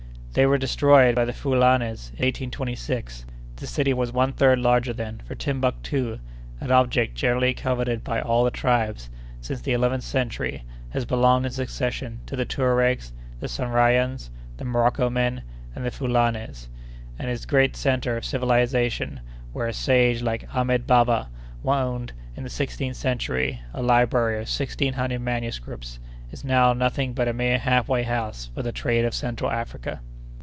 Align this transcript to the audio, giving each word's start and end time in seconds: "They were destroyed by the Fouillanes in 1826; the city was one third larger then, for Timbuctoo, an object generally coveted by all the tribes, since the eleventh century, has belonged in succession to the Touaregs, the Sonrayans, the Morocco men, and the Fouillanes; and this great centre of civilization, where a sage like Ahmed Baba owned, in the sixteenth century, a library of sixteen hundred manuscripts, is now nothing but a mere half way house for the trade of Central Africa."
"They 0.33 0.45
were 0.45 0.57
destroyed 0.57 1.13
by 1.15 1.25
the 1.25 1.33
Fouillanes 1.33 2.07
in 2.11 2.23
1826; 2.23 3.25
the 3.57 3.67
city 3.67 3.91
was 3.93 4.13
one 4.13 4.31
third 4.31 4.59
larger 4.59 4.93
then, 4.93 5.21
for 5.25 5.35
Timbuctoo, 5.35 6.19
an 6.61 6.71
object 6.71 7.15
generally 7.15 7.53
coveted 7.53 8.01
by 8.01 8.21
all 8.21 8.45
the 8.45 8.49
tribes, 8.49 9.09
since 9.41 9.59
the 9.59 9.73
eleventh 9.73 10.05
century, 10.05 10.63
has 10.91 11.03
belonged 11.03 11.45
in 11.47 11.51
succession 11.51 12.21
to 12.27 12.37
the 12.37 12.45
Touaregs, 12.45 13.11
the 13.41 13.47
Sonrayans, 13.49 14.29
the 14.55 14.63
Morocco 14.63 15.09
men, 15.09 15.41
and 15.75 15.83
the 15.83 15.91
Fouillanes; 15.91 16.69
and 17.19 17.27
this 17.27 17.45
great 17.45 17.75
centre 17.75 18.15
of 18.15 18.23
civilization, 18.23 19.19
where 19.51 19.67
a 19.67 19.73
sage 19.73 20.21
like 20.21 20.47
Ahmed 20.55 20.87
Baba 20.87 21.27
owned, 21.65 22.13
in 22.37 22.43
the 22.43 22.49
sixteenth 22.49 22.95
century, 22.95 23.59
a 23.73 23.83
library 23.83 24.39
of 24.41 24.47
sixteen 24.47 24.93
hundred 24.93 25.19
manuscripts, 25.19 25.99
is 26.31 26.45
now 26.45 26.71
nothing 26.71 27.11
but 27.11 27.27
a 27.27 27.33
mere 27.33 27.59
half 27.59 27.89
way 27.89 28.03
house 28.03 28.49
for 28.55 28.63
the 28.63 28.71
trade 28.71 29.03
of 29.03 29.13
Central 29.13 29.51
Africa." 29.51 29.99